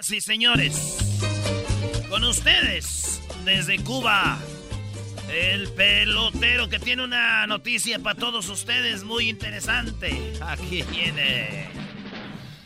Señoras 0.00 0.10
y 0.10 0.20
señores, 0.20 0.96
con 2.08 2.24
ustedes, 2.24 3.20
desde 3.44 3.78
Cuba, 3.84 4.38
el 5.30 5.70
pelotero 5.72 6.68
que 6.68 6.80
tiene 6.80 7.04
una 7.04 7.46
noticia 7.46 7.98
para 8.00 8.18
todos 8.18 8.48
ustedes 8.48 9.04
muy 9.04 9.28
interesante. 9.28 10.32
Aquí 10.42 10.82
viene. 10.82 11.68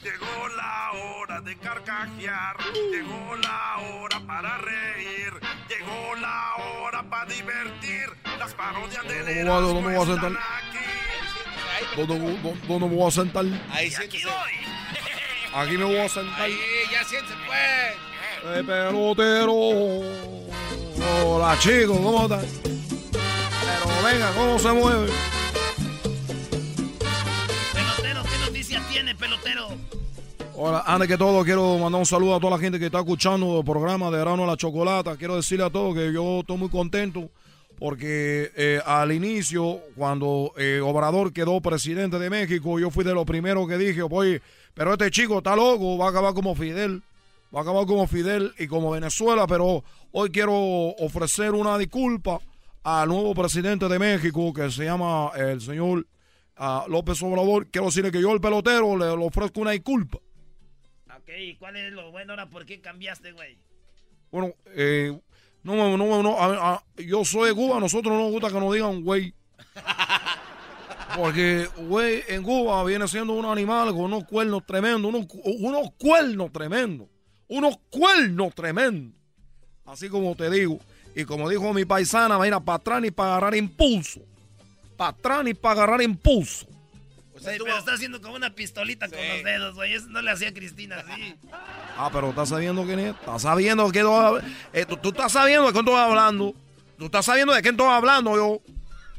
Llegó 0.03 0.49
la 0.57 0.93
hora 0.93 1.41
de 1.43 1.57
carcajear, 1.59 2.57
llegó 2.93 3.37
la 3.43 3.77
hora 3.79 4.21
para 4.27 4.57
reír, 4.59 5.33
llegó 5.69 6.15
la 6.21 6.55
hora 6.57 7.03
para 7.11 7.27
divertir. 7.27 8.07
Las 8.39 8.55
parodias 8.55 9.03
de 9.07 9.19
¿Dónde 9.19 9.35
me 9.35 9.45
voy 9.45 9.51
a- 9.51 9.61
dónde 9.61 9.81
me 9.83 9.97
voy 9.99 10.03
a 10.03 10.07
sentar? 10.07 10.33
aquí. 10.33 11.95
¿Dónde, 11.97 12.19
dónde- 12.19 12.61
dónde 12.67 12.89
me 12.89 12.95
voy 12.95 13.09
a 13.09 13.11
sentar? 13.11 13.45
Ahí 13.71 13.89
Y 13.91 13.95
aquí 13.95 14.23
voy. 14.25 14.69
Aquí 15.55 15.77
me 15.77 15.85
voy 15.85 15.97
a 15.97 16.09
sentar. 16.09 16.41
Ahí, 16.41 16.57
ya 16.91 17.05
siéntese, 17.05 17.35
pues. 17.47 18.59
Eh, 18.59 18.65
pelotero. 18.65 19.53
Hola, 21.25 21.59
chicos, 21.59 21.99
¿cómo 21.99 22.23
están? 22.23 22.45
Pero 22.73 24.03
venga, 24.05 24.31
¿cómo 24.33 24.59
se 24.59 24.73
mueve? 24.73 25.11
Pelotero, 27.73 28.23
¿qué 28.23 28.39
noticia 28.45 28.83
tiene, 28.91 29.15
pelotero? 29.15 29.69
Hola, 30.55 30.83
antes 30.87 31.09
que 31.09 31.17
todo 31.17 31.45
quiero 31.45 31.79
mandar 31.79 32.01
un 32.01 32.07
saludo 32.07 32.35
a 32.35 32.41
toda 32.41 32.57
la 32.57 32.59
gente 32.59 32.79
que 32.79 32.87
está 32.87 32.99
escuchando 32.99 33.59
el 33.59 33.65
programa 33.65 34.11
de 34.11 34.19
Verano 34.19 34.45
a 34.45 34.47
la 34.49 34.57
Chocolata. 34.57 35.17
Quiero 35.17 35.37
decirle 35.37 35.65
a 35.65 35.71
todos 35.71 35.95
que 35.95 36.13
yo 36.13 36.41
estoy 36.41 36.57
muy 36.57 36.69
contento 36.69 37.31
porque 37.79 38.51
eh, 38.57 38.81
al 38.85 39.13
inicio, 39.13 39.81
cuando 39.95 40.53
eh, 40.57 40.81
Obrador 40.83 41.33
quedó 41.33 41.61
presidente 41.61 42.19
de 42.19 42.31
México, 42.31 42.79
yo 42.81 42.91
fui 42.91 43.05
de 43.05 43.15
los 43.15 43.25
primeros 43.25 43.69
que 43.69 43.79
dije, 43.79 44.03
oye, 44.03 44.43
pero 44.75 44.93
este 44.93 45.11
chico 45.11 45.39
está 45.39 45.55
loco, 45.55 45.97
va 45.97 46.07
a 46.07 46.11
acabar 46.11 46.35
como 46.35 46.55
Fidel, 46.55 47.03
va 47.55 47.61
a 47.61 47.63
acabar 47.63 47.87
como 47.87 48.07
Fidel 48.07 48.53
y 48.59 48.67
como 48.67 48.91
Venezuela, 48.91 49.47
pero 49.47 49.85
hoy 50.13 50.31
quiero 50.31 50.55
ofrecer 50.55 51.53
una 51.53 51.79
disculpa 51.79 52.41
al 52.83 53.09
nuevo 53.09 53.35
presidente 53.35 53.89
de 53.89 53.99
México 53.99 54.53
que 54.53 54.71
se 54.71 54.85
llama 54.85 55.31
el 55.37 55.61
señor 55.61 56.07
ah, 56.57 56.85
López 56.89 57.23
Obrador. 57.23 57.69
Quiero 57.69 57.87
decirle 57.87 58.11
que 58.11 58.21
yo, 58.21 58.33
el 58.33 58.41
pelotero, 58.41 58.97
le, 58.97 59.17
le 59.17 59.25
ofrezco 59.25 59.61
una 59.61 59.71
disculpa. 59.71 60.19
Ok, 61.17 61.31
¿y 61.39 61.55
¿cuál 61.57 61.77
es 61.77 61.93
lo 61.93 62.11
bueno 62.11 62.33
ahora? 62.33 62.47
¿Por 62.49 62.67
qué 62.67 62.81
cambiaste, 62.81 63.33
güey? 63.33 63.59
Bueno, 64.31 64.55
eh, 64.75 65.19
no, 65.63 65.75
no, 65.77 65.97
no, 65.97 66.23
no, 66.23 66.39
a- 66.39 66.75
a- 66.75 66.85
yo 66.97 67.25
soy 67.25 67.49
de 67.51 67.55
Cuba, 67.55 67.77
a 67.77 67.81
nosotros 67.81 68.13
no 68.15 68.21
nos 68.23 68.31
gusta 68.33 68.49
que 68.51 68.61
nos 68.61 68.73
digan 68.73 69.03
güey. 69.03 69.35
Porque, 71.17 71.69
güey, 71.77 72.23
en 72.29 72.43
Cuba 72.43 72.85
viene 72.85 73.09
siendo 73.09 73.33
un 73.33 73.45
animal 73.47 73.89
con 73.89 74.01
unos 74.03 74.25
cuernos 74.25 74.65
tremendos, 74.67 75.13
unos, 75.13 75.27
unos 75.61 75.91
cuernos 75.99 76.53
tremendos, 76.53 77.09
unos 77.49 77.77
cuernos 77.91 78.55
tremendos. 78.55 79.15
Así 79.87 80.09
como 80.09 80.37
te 80.37 80.51
digo, 80.51 80.79
y 81.17 81.25
como 81.25 81.49
dijo 81.49 81.73
mi 81.73 81.85
paisana, 81.85 82.39
mira, 82.39 82.61
para 82.61 82.77
atrás 82.77 83.01
ni 83.03 83.11
para 83.11 83.31
agarrar 83.33 83.57
impulso. 83.57 84.21
Para 84.97 85.11
atrás 85.11 85.45
ni 85.45 85.55
para 85.55 85.73
agarrar 85.83 86.03
impulso. 86.03 86.67
Usted 87.35 87.43
Güey, 87.43 87.53
estuvo- 87.55 87.65
pero 87.67 87.79
está 87.79 87.95
haciendo 87.95 88.21
como 88.21 88.35
una 88.35 88.55
pistolita 88.55 89.09
con 89.09 89.19
Sí. 89.19 89.25
los 89.29 89.45
dedos, 89.45 89.75
güey. 89.75 89.95
Eso 89.95 90.07
no 90.09 90.21
le 90.21 90.31
hacía 90.31 90.49
a 90.51 90.53
Cristina 90.55 90.97
así. 90.99 91.35
Ah, 92.01 92.11
pero 92.13 92.31
estás 92.31 92.51
sabiendo 92.51 92.85
quién 92.85 93.01
es. 93.01 93.15
Estás 93.17 93.43
sabiendo 93.43 93.91
que 93.91 94.05
eh, 94.73 94.87
tú, 94.87 94.97
tú 94.99 95.09
estás 95.09 95.33
sabiendo 95.33 95.67
de 95.67 95.73
quién 95.73 95.85
estoy 95.85 96.01
hablando. 96.01 96.55
Tú 96.97 97.07
estás 97.07 97.25
sabiendo 97.27 97.53
de 97.53 97.61
quién 97.61 97.75
estoy 97.75 97.89
hablando 97.89 98.37
yo. 98.37 98.61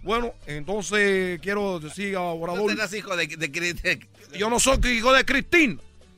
Bueno, 0.02 0.32
entonces 0.48 1.42
quiero 1.42 1.82
decir 1.82 2.16
a 2.16 2.20
No 2.20 2.32
Obrador. 2.32 2.72
serás 2.72 2.94
hijo 2.94 3.18
de, 3.18 3.28
de, 3.28 4.08
Yo 4.38 4.50
no 4.50 4.62
soy 4.62 4.78
hijo 4.92 5.12
de 5.12 5.26
Cristina. 5.26 5.76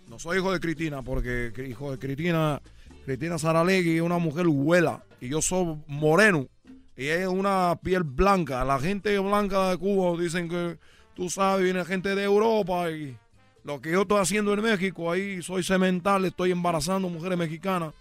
No 0.08 0.20
soy 0.20 0.38
hijo 0.38 0.52
de 0.54 0.60
Cristina, 0.60 1.02
porque 1.02 1.52
hijo 1.68 1.90
de 1.90 1.98
Cristina, 1.98 2.62
Cristina 3.06 3.40
Saralegui 3.40 3.96
es 3.96 4.02
una 4.04 4.20
mujer 4.20 4.46
huela. 4.48 5.04
Y 5.20 5.30
yo 5.30 5.42
soy 5.42 5.78
moreno. 5.88 6.48
Y 6.96 7.08
es 7.08 7.26
una 7.26 7.80
piel 7.82 8.04
blanca. 8.04 8.64
La 8.64 8.80
gente 8.80 9.18
blanca 9.18 9.72
de 9.72 9.78
Cuba 9.78 10.22
dicen 10.22 10.48
que, 10.48 10.78
tú 11.16 11.28
sabes, 11.28 11.64
viene 11.64 11.84
gente 11.86 12.14
de 12.14 12.24
Europa 12.24 12.92
y 12.92 13.18
lo 13.64 13.80
que 13.82 13.92
yo 13.92 14.02
estoy 14.04 14.20
haciendo 14.20 14.54
en 14.54 14.62
México, 14.62 15.12
ahí 15.12 15.42
soy 15.42 15.64
cemental, 15.64 16.26
estoy 16.26 16.52
embarazando 16.52 17.10
mujeres 17.10 17.38
mexicanas. 17.38 17.94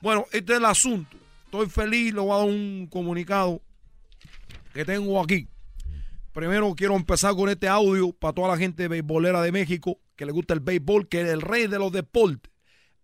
Bueno, 0.00 0.24
este 0.32 0.52
es 0.52 0.58
el 0.58 0.64
asunto. 0.64 1.16
Estoy 1.46 1.68
feliz, 1.68 2.14
le 2.14 2.20
voy 2.20 2.32
a 2.32 2.38
dar 2.38 2.46
un 2.46 2.88
comunicado 2.90 3.60
que 4.72 4.84
tengo 4.84 5.20
aquí. 5.22 5.48
Primero 6.32 6.74
quiero 6.74 6.96
empezar 6.96 7.34
con 7.34 7.48
este 7.48 7.68
audio 7.68 8.12
para 8.12 8.32
toda 8.34 8.48
la 8.48 8.56
gente 8.56 8.88
beisbolera 8.88 9.40
de 9.42 9.52
México 9.52 9.98
que 10.16 10.26
le 10.26 10.32
gusta 10.32 10.54
el 10.54 10.60
béisbol, 10.60 11.08
que 11.08 11.20
es 11.22 11.28
el 11.28 11.40
rey 11.40 11.66
de 11.66 11.78
los 11.78 11.92
deportes. 11.92 12.50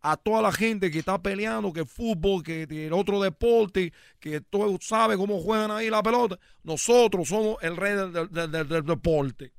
A 0.03 0.17
toda 0.17 0.41
la 0.41 0.51
gente 0.51 0.91
que 0.91 0.99
está 1.01 1.21
peleando, 1.21 1.73
que 1.73 1.85
fútbol, 1.85 2.43
que 2.43 2.63
el 2.63 2.93
otro 2.93 3.21
deporte, 3.21 3.93
que 4.19 4.41
tú 4.41 4.79
sabes 4.81 5.19
cómo 5.19 5.41
juegan 5.41 5.71
ahí 5.71 5.91
la 5.91 6.03
pelota. 6.03 6.39
Nosotros 6.65 7.29
somos 7.29 7.57
el 7.63 7.77
rey 7.77 7.93
del- 7.95 8.31
del 8.69 8.85
deporte. 8.87 9.53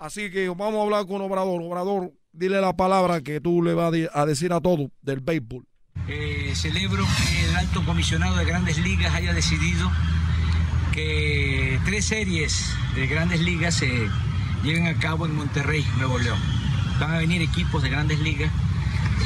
Así 0.00 0.30
que 0.30 0.48
vamos 0.48 0.76
a 0.76 0.82
hablar 0.82 1.06
con 1.06 1.20
Obrador. 1.20 1.60
Obrador, 1.60 2.14
dile 2.32 2.58
la 2.62 2.74
palabra 2.74 3.20
que 3.20 3.38
tú 3.38 3.62
le 3.62 3.74
vas 3.74 3.92
a 4.14 4.24
decir 4.24 4.50
a 4.54 4.60
todos 4.62 4.88
del 5.02 5.20
béisbol. 5.20 5.66
Eh, 6.08 6.52
celebro 6.54 7.04
que 7.04 7.44
el 7.44 7.54
alto 7.54 7.84
comisionado 7.84 8.34
de 8.36 8.46
grandes 8.46 8.78
ligas 8.78 9.14
haya 9.14 9.34
decidido 9.34 9.92
que 10.94 11.78
tres 11.84 12.06
series 12.06 12.74
de 12.94 13.06
grandes 13.08 13.40
ligas 13.40 13.74
se 13.74 14.08
lleven 14.64 14.86
a 14.86 14.98
cabo 14.98 15.26
en 15.26 15.36
Monterrey, 15.36 15.84
Nuevo 15.98 16.18
León. 16.18 16.38
Van 16.98 17.10
a 17.10 17.18
venir 17.18 17.42
equipos 17.42 17.82
de 17.82 17.90
grandes 17.90 18.20
ligas 18.20 18.50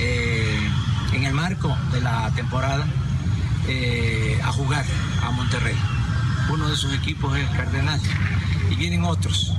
eh, 0.00 0.58
en 1.12 1.22
el 1.22 1.34
marco 1.34 1.72
de 1.92 2.00
la 2.00 2.32
temporada 2.34 2.84
eh, 3.68 4.40
a 4.42 4.50
jugar 4.50 4.84
a 5.22 5.30
Monterrey. 5.30 5.76
Uno 6.52 6.66
de 6.66 6.74
esos 6.74 6.92
equipos 6.94 7.38
es 7.38 7.48
el 7.48 7.56
Cardenal 7.56 8.00
y 8.72 8.74
vienen 8.74 9.04
otros. 9.04 9.54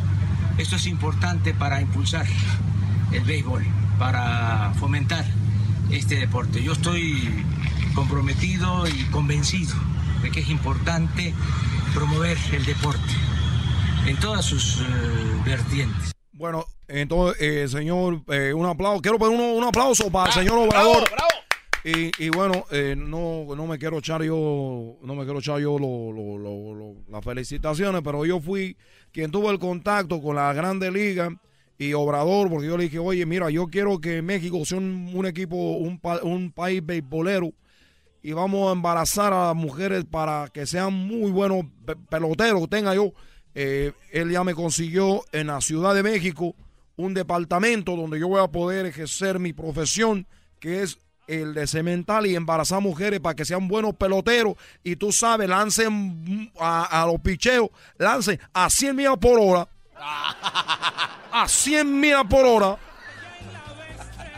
Esto 0.58 0.78
es 0.78 0.88
importante 0.88 1.54
para 1.54 1.82
impulsar 1.82 2.26
el 3.12 3.24
béisbol, 3.24 3.66
para 4.00 4.74
fomentar 4.80 5.26
este 5.92 6.16
deporte. 6.16 6.64
Yo 6.64 6.74
estoy 6.74 7.44
comprometido 7.94 8.88
y 8.88 9.04
convencido 9.12 9.76
de 10.22 10.32
que 10.32 10.40
es 10.40 10.50
importante 10.50 11.34
promover 11.94 12.38
el 12.54 12.66
deporte 12.66 13.14
en 14.08 14.18
todas 14.18 14.46
sus 14.46 14.80
eh, 14.80 14.84
vertientes. 15.46 16.12
Bueno, 16.32 16.66
entonces, 16.88 17.42
eh, 17.42 17.68
señor, 17.68 18.22
eh, 18.28 18.54
un 18.54 18.66
aplauso. 18.66 19.02
Quiero 19.02 19.20
pedir 19.20 19.34
un, 19.34 19.42
un 19.42 19.64
aplauso 19.64 20.10
para 20.10 20.28
el 20.28 20.34
señor 20.34 20.58
Obrador. 20.58 21.04
Y, 21.88 22.12
y 22.18 22.30
bueno, 22.30 22.66
eh, 22.72 22.96
no, 22.98 23.46
no 23.56 23.68
me 23.68 23.78
quiero 23.78 24.00
echar 24.00 24.24
yo, 24.24 24.98
no 25.04 25.14
me 25.14 25.24
quiero 25.24 25.38
echar 25.38 25.60
yo 25.60 25.78
lo- 25.78 26.96
las 27.10 27.24
felicitaciones, 27.24 28.02
pero 28.04 28.26
yo 28.26 28.40
fui 28.40 28.76
quien 29.12 29.30
tuvo 29.30 29.52
el 29.52 29.60
contacto 29.60 30.20
con 30.20 30.36
la 30.36 30.52
Grande 30.54 30.90
Liga 30.92 31.30
y 31.78 31.94
Obrador, 31.94 32.50
porque 32.50 32.66
yo 32.68 32.76
le 32.78 32.86
dije, 32.86 32.98
oye, 32.98 33.24
mira, 33.28 33.52
yo 33.52 33.68
quiero 33.68 34.00
que 34.00 34.24
México 34.24 34.66
sea 34.66 34.80
un, 34.80 35.26
equipo, 35.28 35.56
un, 35.56 36.00
un 36.24 36.52
país 36.52 36.84
beisbolero 36.84 37.54
y 38.24 38.32
vamos 38.34 38.68
a 38.68 38.72
embarazar 38.74 39.32
a 39.32 39.48
las 39.48 39.56
mujeres 39.56 40.06
para 40.06 40.48
que 40.52 40.66
sean 40.66 40.92
muy 40.92 41.30
buenos 41.30 41.66
pe- 41.86 41.96
peloteros 42.10 42.68
tenga 42.68 42.96
yo. 42.96 43.14
Eh, 43.54 43.92
él 44.12 44.32
ya 44.32 44.44
me 44.44 44.56
consiguió 44.56 45.24
en 45.32 45.48
la 45.48 45.62
Ciudad 45.62 45.94
de 45.94 46.02
México 46.02 46.56
un 46.96 47.14
departamento 47.14 47.96
donde 47.96 48.20
yo 48.20 48.28
voy 48.28 48.42
a 48.42 48.48
poder 48.48 48.88
ejercer 48.88 49.38
mi 49.38 49.54
profesión, 49.54 50.26
que 50.60 50.82
es 50.82 51.00
el 51.28 51.54
de 51.54 51.68
cemental 51.68 52.26
y 52.26 52.36
embarazar 52.36 52.82
mujeres 52.82 53.20
para 53.20 53.36
que 53.36 53.46
sean 53.46 53.68
buenos 53.68 53.96
peloteros 53.96 54.56
y 54.84 54.96
tú 54.96 55.12
sabes, 55.12 55.50
lancen 55.50 56.52
a, 56.60 57.04
a 57.04 57.06
los 57.08 57.20
picheos, 57.22 57.70
lancen 57.98 58.40
a 58.54 58.70
100 58.70 58.96
millas 58.96 59.18
por 59.18 59.40
hora. 59.40 59.68
A 61.32 61.46
100 61.48 62.00
millas 62.00 62.24
por 62.30 62.46
hora. 62.46 62.78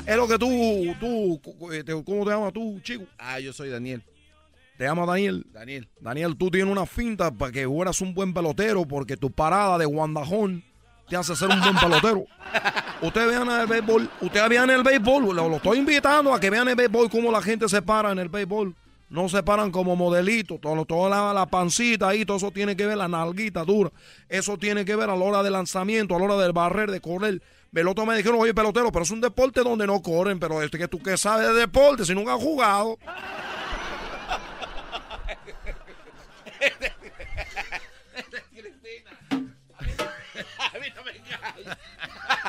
Es 0.06 0.16
lo 0.16 0.28
que 0.28 0.38
tú, 0.40 0.48
tú, 1.00 1.72
eh, 1.74 1.84
te- 1.84 2.04
¿cómo 2.04 2.24
te 2.24 2.32
llamas 2.32 2.54
tú, 2.54 2.80
chico? 2.82 3.04
Ah, 3.18 3.40
yo 3.40 3.52
soy 3.52 3.70
Daniel. 3.70 4.02
Te 4.78 4.86
llamas 4.86 5.08
Daniel. 5.08 5.46
Daniel. 5.52 5.90
Daniel, 6.00 6.38
tú 6.38 6.50
tienes 6.50 6.72
una 6.72 6.86
finta 6.86 7.30
para 7.32 7.52
que 7.52 7.66
fueras 7.68 8.00
un 8.00 8.14
buen 8.14 8.34
pelotero 8.34 8.86
porque 8.88 9.18
tu 9.18 9.32
parada 9.32 9.78
de 9.78 9.86
guandajón 9.86 10.64
te 11.08 11.16
hace 11.16 11.36
ser 11.36 11.50
un 11.50 11.62
buen 11.62 11.76
pelotero. 11.76 12.26
Ustedes 13.02 13.28
vean 13.28 13.50
el 13.50 13.68
béisbol, 13.68 14.10
ustedes 14.22 14.50
vean 14.50 14.70
el 14.70 14.84
béisbol, 14.84 15.36
lo, 15.36 15.56
estoy 15.56 15.78
invitando 15.78 16.34
a 16.34 16.40
que 16.40 16.50
vean 16.50 16.68
el 16.68 16.76
béisbol, 16.76 17.10
cómo 17.10 17.32
la 17.32 17.42
gente 17.42 17.70
se 17.70 17.82
para 17.82 18.12
en 18.12 18.20
el 18.20 18.30
béisbol. 18.30 18.76
No 19.10 19.30
se 19.30 19.42
paran 19.42 19.72
como 19.72 19.96
modelitos, 19.96 20.60
todo, 20.60 20.84
toda 20.84 21.10
la, 21.10 21.34
la 21.34 21.46
pancita 21.46 22.10
ahí, 22.10 22.26
todo 22.26 22.36
eso 22.36 22.52
tiene 22.52 22.76
que 22.76 22.86
ver, 22.86 22.98
la 22.98 23.08
nalguita 23.08 23.64
dura. 23.64 23.90
Eso 24.28 24.58
tiene 24.58 24.84
que 24.84 24.98
ver 24.98 25.10
a 25.10 25.16
la 25.16 25.24
hora 25.24 25.44
de 25.44 25.50
lanzamiento, 25.50 26.14
a 26.14 26.20
la 26.20 26.26
hora 26.26 26.38
del 26.38 26.52
barrer, 26.52 26.92
de 26.92 27.00
correr. 27.00 27.42
El 27.74 27.88
otro 27.88 28.06
me 28.06 28.18
dijeron, 28.18 28.42
oye, 28.42 28.54
pelotero, 28.54 28.92
pero 28.92 29.04
es 29.04 29.12
un 29.12 29.22
deporte 29.22 29.62
donde 29.62 29.88
no 29.88 30.02
corren, 30.02 30.40
pero 30.40 30.62
este 30.62 30.78
que 30.78 30.90
tú 30.90 31.02
que 31.02 31.16
sabes 31.16 31.48
de 31.48 31.54
deporte, 31.54 32.04
si 32.04 32.14
nunca 32.16 32.34
has 32.34 32.42
jugado. 32.42 32.98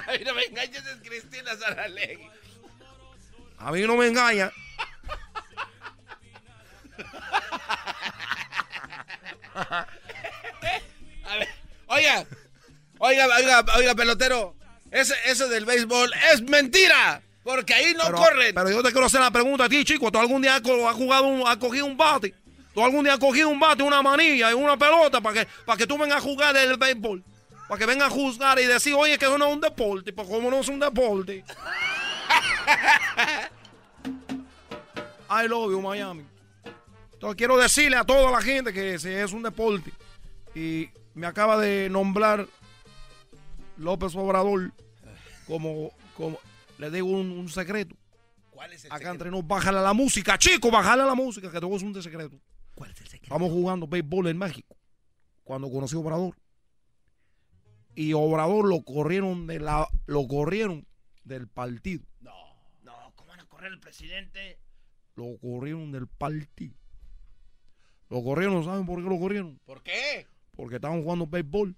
A 0.06 0.12
mí 0.12 0.18
no 0.24 0.34
me 0.34 0.44
engañes, 0.44 0.84
es 0.86 0.96
Cristina 1.08 1.56
Saralegui. 1.56 2.28
A 3.58 3.72
mí 3.72 3.82
no 3.82 3.96
me 3.96 4.06
engaña. 4.06 4.50
A 11.24 11.36
ver, 11.36 11.48
oiga, 11.86 12.24
oiga, 12.98 13.26
oiga, 13.36 13.64
oiga, 13.76 13.94
pelotero. 13.94 14.54
Ese, 14.90 15.14
ese 15.26 15.48
del 15.48 15.64
béisbol 15.64 16.12
es 16.32 16.42
mentira. 16.42 17.20
Porque 17.42 17.72
ahí 17.74 17.94
no 17.94 18.04
pero, 18.04 18.18
corren. 18.18 18.54
Pero 18.54 18.70
yo 18.70 18.82
te 18.82 18.90
quiero 18.90 19.06
hacer 19.06 19.20
la 19.20 19.30
pregunta 19.30 19.64
a 19.64 19.68
ti, 19.68 19.84
chico. 19.84 20.10
¿Tú 20.12 20.18
algún 20.18 20.42
día 20.42 20.56
has 20.56 20.62
jugado, 20.62 21.26
un- 21.26 21.46
has 21.46 21.56
cogido 21.56 21.86
un 21.86 21.96
bate? 21.96 22.34
¿Tú 22.74 22.84
algún 22.84 23.04
día 23.04 23.14
has 23.14 23.18
cogido 23.18 23.48
un 23.48 23.58
bate, 23.58 23.82
una 23.82 24.02
manilla 24.02 24.50
y 24.50 24.54
una 24.54 24.76
pelota 24.76 25.20
para 25.20 25.40
que, 25.44 25.48
para 25.64 25.76
que 25.78 25.86
tú 25.86 25.96
vengas 25.96 26.18
a 26.18 26.20
jugar 26.20 26.54
el 26.56 26.76
béisbol? 26.76 27.22
Para 27.68 27.78
que 27.78 27.86
vengas 27.86 28.08
a 28.08 28.14
juzgar 28.14 28.58
y 28.58 28.64
decir, 28.66 28.94
oye, 28.94 29.18
que 29.18 29.26
eso 29.26 29.36
no 29.36 29.46
es 29.48 29.54
un 29.54 29.60
deporte. 29.60 30.12
Pues, 30.12 30.26
¿cómo 30.26 30.50
no 30.50 30.60
es 30.60 30.68
un 30.68 30.80
deporte? 30.80 31.44
I 35.30 35.46
love 35.46 35.70
you, 35.72 35.80
Miami. 35.82 36.24
Entonces, 37.12 37.36
quiero 37.36 37.56
decirle 37.58 37.96
a 37.96 38.04
toda 38.04 38.30
la 38.30 38.40
gente 38.40 38.72
que 38.72 38.98
si 38.98 39.08
es 39.08 39.32
un 39.32 39.42
deporte. 39.42 39.92
Y 40.54 40.88
me 41.14 41.26
acaba 41.26 41.58
de 41.58 41.88
nombrar 41.90 42.46
López 43.76 44.14
Obrador 44.16 44.72
como, 45.46 45.90
como 46.16 46.38
le 46.78 46.90
digo 46.90 47.08
un, 47.08 47.30
un 47.32 47.48
secreto. 47.48 47.94
¿Cuál 48.50 48.72
es 48.72 48.84
el 48.84 48.90
Acá 48.90 48.98
secreto? 48.98 49.12
entre 49.12 49.30
nos, 49.30 49.46
bájale 49.46 49.78
a 49.78 49.82
la 49.82 49.92
música, 49.92 50.38
chico, 50.38 50.70
bájale 50.70 51.02
a 51.02 51.06
la 51.06 51.14
música, 51.14 51.50
que 51.50 51.60
te 51.60 51.66
voy 51.66 51.74
a 51.74 51.78
decir 51.78 51.88
un 51.96 52.02
secreto. 52.02 52.40
¿Cuál 52.74 52.90
es 52.92 53.00
el 53.00 53.06
secreto? 53.08 53.24
Estamos 53.24 53.50
jugando 53.50 53.86
béisbol 53.86 54.28
en 54.28 54.38
México. 54.38 54.74
Cuando 55.44 55.70
conocí 55.70 55.96
a 55.96 55.98
Obrador. 55.98 56.34
Y 58.00 58.12
Obrador 58.12 58.68
lo 58.68 58.82
corrieron 58.84 59.48
de 59.48 59.58
la, 59.58 59.88
lo 60.06 60.28
corrieron 60.28 60.86
del 61.24 61.48
partido. 61.48 62.04
No, 62.20 62.32
no, 62.84 63.12
¿cómo 63.16 63.30
van 63.30 63.40
a 63.40 63.44
correr 63.46 63.72
el 63.72 63.80
presidente? 63.80 64.60
Lo 65.16 65.36
corrieron 65.40 65.90
del 65.90 66.06
partido. 66.06 66.76
Lo 68.08 68.22
corrieron, 68.22 68.64
¿saben 68.64 68.86
por 68.86 69.02
qué 69.02 69.08
lo 69.10 69.18
corrieron? 69.18 69.58
¿Por 69.64 69.82
qué? 69.82 70.28
Porque 70.52 70.76
estaban 70.76 71.02
jugando 71.02 71.26
béisbol. 71.26 71.74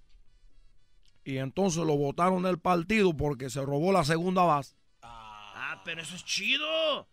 Y 1.23 1.37
entonces 1.37 1.83
lo 1.83 1.97
votaron 1.97 2.43
del 2.43 2.59
partido 2.59 3.17
porque 3.17 3.49
se 3.49 3.61
robó 3.65 3.91
la 3.91 4.03
segunda 4.03 4.43
base. 4.43 4.75
Ah, 5.01 5.81
pero 5.83 6.03
eso 6.03 6.15
es 6.15 6.23
chido. 6.23 7.09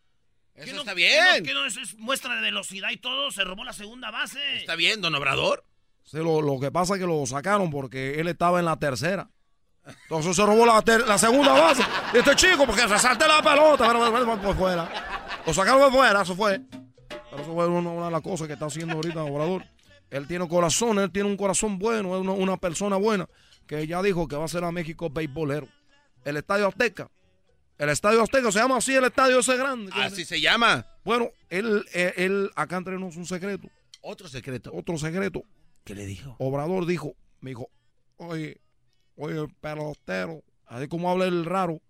Eso 0.55 0.67
¿Qué 0.67 0.73
no- 0.73 0.79
está 0.81 0.91
qué 0.95 0.97
bien. 0.97 1.25
no- 1.39 1.45
qué 1.45 1.55
no 1.55 1.65
es, 1.65 1.79
es 1.79 1.97
muestra 1.97 2.35
de 2.37 2.43
velocidad 2.43 2.91
y 2.91 2.99
todo? 2.99 3.31
Se 3.31 3.43
robó 3.45 3.65
la 3.65 3.73
segunda 3.73 4.11
base. 4.11 4.39
Está 4.59 4.77
bien, 4.77 5.01
don 5.01 5.15
Obrador. 5.15 5.65
Sí, 6.11 6.17
lo, 6.19 6.41
lo 6.41 6.59
que 6.59 6.71
pasa 6.71 6.95
es 6.95 7.01
que 7.01 7.07
lo 7.07 7.25
sacaron 7.27 7.71
porque 7.71 8.19
él 8.21 8.29
estaba 8.29 8.59
en 8.59 8.65
la 8.65 8.79
tercera. 8.79 9.29
Entonces 10.05 10.37
se 10.37 10.45
robó 10.45 10.67
la, 10.67 10.81
ter- 10.83 11.07
la 11.07 11.19
segunda 11.19 11.53
base. 11.53 11.83
Y 12.15 12.19
este 12.19 12.35
chico, 12.37 12.67
porque 12.67 12.83
se 12.89 12.99
salte 12.99 13.27
la 13.27 13.43
pelota, 13.43 13.93
bueno, 14.11 14.41
por 14.41 14.57
fuera. 14.57 14.89
Lo 15.47 15.55
sacaron 15.55 15.83
de 15.83 15.91
fuera, 15.97 16.23
eso 16.23 16.35
fue. 16.35 16.61
Pero 17.09 17.43
eso 17.43 17.55
fue 17.55 17.67
una, 17.69 17.91
una 17.91 18.07
de 18.07 18.13
las 18.13 18.23
cosas 18.23 18.47
que 18.47 18.53
está 18.55 18.67
haciendo 18.67 18.95
ahorita 18.95 19.23
Obrador. 19.25 19.65
Él 20.11 20.27
tiene 20.27 20.49
corazón, 20.49 20.99
él 20.99 21.11
tiene 21.11 21.29
un 21.29 21.37
corazón 21.37 21.79
bueno, 21.79 22.15
es 22.17 22.21
una, 22.23 22.33
una 22.33 22.57
persona 22.57 22.97
buena, 22.97 23.29
que 23.67 23.87
ya 23.87 24.03
dijo 24.03 24.27
que 24.29 24.37
va 24.37 24.45
a 24.47 24.49
ser 24.49 24.65
a 24.65 24.73
México 24.73 25.11
beisbolero. 25.11 25.69
El 26.25 26.37
Estadio 26.39 26.67
Azteca. 26.67 27.11
El 27.77 27.91
Estadio 27.91 28.23
Azteca 28.23 28.51
se 28.51 28.59
llama 28.59 28.79
así, 28.79 28.95
el 28.95 29.05
estadio 29.05 29.39
ese 29.39 29.57
grande. 29.57 29.93
Así 29.95 30.25
se 30.25 30.41
llama. 30.41 30.85
Bueno, 31.05 31.29
él, 31.49 31.85
él, 31.93 32.13
él- 32.17 32.51
acá 32.57 32.77
entre 32.79 32.97
un 32.97 33.27
secreto, 33.27 33.69
Otro 34.03 34.27
secreto. 34.29 34.71
otro 34.75 34.99
secreto. 34.99 35.43
¿Qué 35.88 35.94
le 35.94 36.05
dijo? 36.05 36.37
Obrador 36.38 36.85
dijo, 36.85 37.14
me 37.40 37.50
dijo, 37.52 37.70
oye, 38.19 38.61
oye, 39.17 39.46
pelotero, 39.62 40.43
así 40.67 40.87
como 40.87 41.11
habla 41.11 41.25
el 41.25 41.46
raro, 41.46 41.81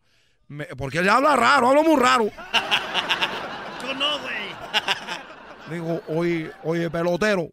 me- 0.47 0.67
porque 0.67 0.99
él 0.99 1.09
habla 1.09 1.35
raro, 1.35 1.69
habla 1.71 1.83
muy 1.83 1.97
raro. 2.01 2.27
Tú 3.81 3.95
no, 3.99 4.21
güey. 4.21 4.39
Dijo, 5.69 6.01
oye, 6.07 6.53
oye, 6.63 6.89
pelotero, 6.91 7.53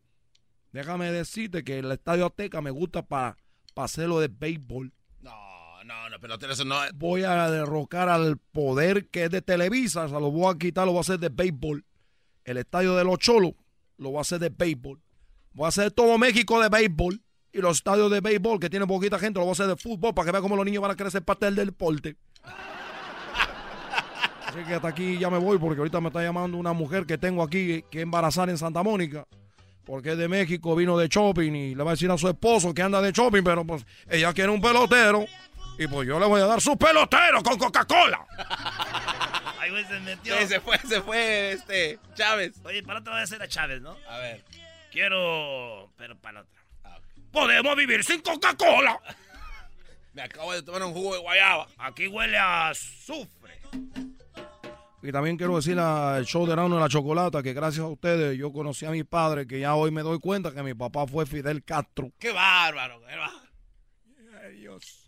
déjame 0.72 1.12
decirte 1.12 1.64
que 1.64 1.80
el 1.80 1.92
Estadio 1.92 2.28
Azteca 2.28 2.62
me 2.62 2.70
gusta 2.70 3.02
para 3.02 3.36
hacerlo 3.76 4.20
de 4.20 4.28
béisbol. 4.28 4.94
No, 5.22 5.84
no, 5.84 6.10
no, 6.12 6.20
pelotero, 6.20 6.54
eso 6.54 6.64
no 6.64 6.84
es. 6.84 6.94
Voy 6.94 7.24
a 7.24 7.50
derrocar 7.50 8.08
al 8.08 8.38
poder 8.38 9.10
que 9.10 9.24
es 9.24 9.32
de 9.32 9.42
Televisa, 9.42 10.08
se 10.08 10.14
lo 10.14 10.30
voy 10.30 10.54
a 10.54 10.58
quitar, 10.60 10.86
lo 10.86 10.92
voy 10.92 11.00
a 11.00 11.02
hacer 11.02 11.18
de 11.18 11.30
béisbol. 11.30 11.84
El 12.44 12.58
Estadio 12.58 12.96
de 12.96 13.04
los 13.04 13.18
Cholos 13.18 13.54
lo 13.98 14.10
voy 14.12 14.20
a 14.20 14.22
hacer 14.22 14.38
de 14.38 14.50
béisbol. 14.50 15.02
Voy 15.56 15.66
a 15.66 15.70
hacer 15.70 15.92
todo 15.92 16.18
México 16.18 16.62
de 16.62 16.70
béisbol. 16.70 17.22
Y 17.54 17.60
los 17.60 17.78
estadios 17.78 18.12
de 18.12 18.20
béisbol 18.20 18.60
que 18.60 18.70
tienen 18.70 18.90
poquita 18.90 19.18
gente 19.18 19.40
lo 19.40 19.46
voy 19.46 19.52
a 19.52 19.54
hacer 19.54 19.68
de 19.68 19.78
fútbol 19.78 20.14
para 20.14 20.26
que 20.26 20.32
vean 20.34 20.44
cómo 20.44 20.58
los 20.58 20.66
niños 20.66 20.82
van 20.82 20.92
a 20.92 20.96
crecer 20.96 21.24
parte 21.24 21.46
del 21.46 21.56
deporte. 21.56 22.18
Así 24.46 24.60
que 24.68 24.76
hasta 24.76 24.90
aquí 24.90 25.18
ya 25.18 25.30
me 25.30 25.38
voy 25.38 25.58
porque 25.58 25.80
ahorita 25.80 26.02
me 26.02 26.10
está 26.10 26.22
llamando 26.22 26.58
una 26.58 26.74
mujer 26.74 27.06
que 27.06 27.18
tengo 27.18 27.42
aquí 27.42 27.86
que 27.90 28.02
embarazar 28.02 28.50
en 28.50 28.58
Santa 28.58 28.84
Mónica. 28.84 29.26
Porque 29.86 30.12
es 30.12 30.18
de 30.18 30.28
México, 30.28 30.76
vino 30.76 30.98
de 30.98 31.08
shopping 31.08 31.54
y 31.54 31.76
le 31.76 31.84
va 31.84 31.92
a 31.92 31.94
decir 31.94 32.12
a 32.12 32.18
su 32.18 32.28
esposo 32.28 32.74
que 32.74 32.82
anda 32.82 33.02
de 33.02 33.14
shopping, 33.14 33.44
pero 33.44 33.66
pues 33.66 33.86
ella 34.10 34.34
quiere 34.34 34.50
un 34.50 34.60
pelotero. 34.60 35.26
Y 35.78 35.88
pues 35.88 36.06
yo 36.06 36.20
le 36.20 36.26
voy 36.26 36.42
a 36.42 36.48
dar 36.48 36.60
su 36.60 36.78
pelotero 36.78 37.42
con 37.42 37.58
Coca-Cola. 37.58 38.26
Ay, 39.60 39.72
güey, 39.72 39.86
se 39.86 40.00
metió. 40.02 40.38
Sí, 40.38 40.48
se 40.48 40.60
fue, 40.60 40.78
se 40.80 41.02
fue, 41.02 41.52
este, 41.54 42.00
Chávez. 42.16 42.60
Oye, 42.66 42.84
para 42.84 43.00
otra 43.00 43.16
vez 43.16 43.24
hacer 43.24 43.42
a 43.42 43.48
Chávez, 43.48 43.82
¿no? 43.82 43.96
A 44.10 44.18
ver. 44.18 44.44
Quiero. 44.96 45.92
Pero 45.98 46.18
para 46.18 46.36
la 46.36 46.42
otra. 46.42 46.62
Ah. 46.86 47.00
Podemos 47.30 47.76
vivir 47.76 48.02
sin 48.02 48.22
Coca-Cola. 48.22 48.98
Me 50.14 50.22
acabo 50.22 50.54
de 50.54 50.64
tomar 50.64 50.84
un 50.84 50.94
jugo 50.94 51.16
de 51.16 51.20
guayaba. 51.20 51.68
Aquí 51.78 52.08
huele 52.08 52.38
a 52.38 52.70
azufre. 52.70 53.60
Y 55.04 55.12
también 55.12 55.36
quiero 55.36 55.58
decir 55.58 55.78
al 55.78 56.26
show 56.26 56.46
de 56.46 56.54
Erasmo 56.54 56.76
de 56.76 56.82
la 56.82 56.88
Chocolata 56.88 57.44
que 57.44 57.52
gracias 57.52 57.84
a 57.84 57.90
ustedes 57.90 58.38
yo 58.38 58.54
conocí 58.54 58.86
a 58.86 58.92
mi 58.92 59.04
padre, 59.04 59.46
que 59.46 59.60
ya 59.60 59.76
hoy 59.76 59.92
me 59.92 60.02
doy 60.02 60.18
cuenta 60.20 60.54
que 60.54 60.64
mi 60.64 60.74
papá 60.74 61.06
fue 61.06 61.26
Fidel 61.26 61.66
Castro. 61.66 62.14
Qué 62.18 62.32
bárbaro, 62.32 63.02
qué 63.02 63.18
bárbaro. 63.18 63.50
Ay, 64.46 64.56
Dios. 64.56 65.05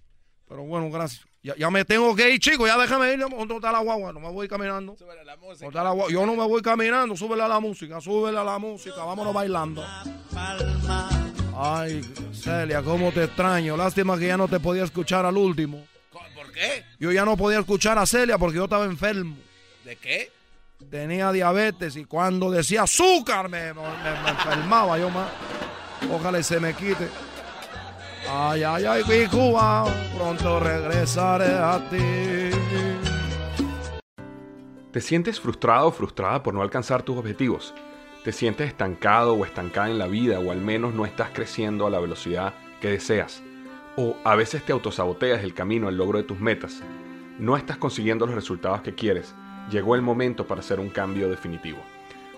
Pero 0.48 0.64
bueno, 0.64 0.90
gracias. 0.90 1.26
Ya, 1.44 1.56
ya 1.56 1.70
me 1.70 1.84
tengo 1.86 2.16
que 2.16 2.30
ir, 2.30 2.40
chicos. 2.40 2.68
Ya 2.68 2.78
déjame 2.78 3.14
ir. 3.14 3.20
¿Dónde 3.20 3.56
está 3.56 3.72
la 3.72 3.80
guagua? 3.80 4.12
No 4.14 4.20
me 4.20 4.30
voy 4.32 4.48
caminando. 4.48 4.96
Súbele 4.98 5.24
la 5.26 5.36
¿Dónde 5.36 5.48
música. 5.66 5.84
la? 5.84 5.96
Yo 6.10 6.26
no 6.26 6.36
me 6.36 6.44
voy 6.46 6.62
caminando. 6.62 7.16
Súbele 7.16 7.44
a 7.44 7.48
la 7.48 7.60
música. 7.60 8.00
Súbele 8.02 8.38
a 8.38 8.44
la 8.44 8.58
música. 8.58 9.04
Vámonos 9.04 9.34
bailando. 9.34 9.86
Ay, 11.56 12.02
Celia, 12.34 12.82
cómo 12.82 13.12
te 13.12 13.24
extraño. 13.24 13.76
Lástima 13.78 14.18
que 14.18 14.28
ya 14.28 14.38
no 14.38 14.48
te 14.48 14.60
podía 14.60 14.84
escuchar 14.84 15.26
al 15.26 15.38
último. 15.38 15.86
¿Por 16.12 16.52
qué? 16.52 16.84
Yo 17.00 17.12
ya 17.12 17.26
no 17.26 17.36
podía 17.38 17.60
escuchar 17.60 17.98
a 17.98 18.06
Celia 18.06 18.38
porque 18.38 18.58
yo 18.58 18.66
estaba 18.66 18.86
enfermo. 18.86 19.36
¿De 19.84 19.96
qué? 19.96 20.32
tenía 20.92 21.32
diabetes 21.32 21.96
y 21.96 22.06
cuando 22.06 22.52
decía 22.52 22.84
azúcar 22.84 23.50
me, 23.50 23.74
me- 23.74 23.82
me 24.24 24.30
enfermaba 24.30 24.98
yo 25.00 25.10
más. 25.10 25.28
Ojalá 26.12 26.40
y 26.40 26.44
se 26.44 26.60
me 26.60 26.74
quite. 26.76 27.10
Ay, 28.30 28.64
ay, 28.64 28.84
ay, 28.86 29.28
Cuba, 29.32 29.86
pronto 30.16 30.60
regresaré 30.60 31.54
a 31.54 31.80
ti. 31.90 32.50
¿Te 34.92 35.02
sientes 35.02 35.40
frustrado 35.40 35.88
o 35.88 35.92
frustrada 35.92 36.44
por 36.44 36.54
no 36.54 36.62
alcanzar 36.62 37.04
tus 37.04 37.18
objetivos? 37.18 37.74
¿Te 38.24 38.34
sientes 38.34 38.68
estancado 38.68 39.34
o 39.34 39.46
estancada 39.46 39.90
en 39.90 39.98
la 39.98 40.08
vida 40.08 40.40
o 40.40 40.52
al 40.52 40.60
menos 40.60 40.94
no 40.94 41.06
estás 41.06 41.30
creciendo 41.34 41.88
a 41.88 41.90
la 41.90 42.00
velocidad 42.00 42.54
que 42.82 42.90
deseas? 42.90 43.44
¿O 43.96 44.18
a 44.26 44.36
veces 44.36 44.64
te 44.64 44.74
autosaboteas 44.74 45.44
el 45.44 45.54
camino 45.54 45.88
al 45.88 45.98
logro 45.98 46.18
de 46.18 46.26
tus 46.26 46.40
metas? 46.40 46.82
¿No 47.40 47.56
estás 47.56 47.78
consiguiendo 47.78 48.26
los 48.26 48.36
resultados 48.36 48.82
que 48.82 48.96
quieres? 48.96 49.34
Llegó 49.72 49.96
el 49.96 50.02
momento 50.02 50.48
para 50.48 50.60
hacer 50.60 50.80
un 50.80 50.90
cambio 50.90 51.30
definitivo. 51.30 51.80